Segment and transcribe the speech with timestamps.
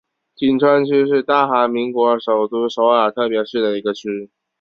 [0.37, 4.31] 衿川区是大韩民国首都首尔特别市的一个区。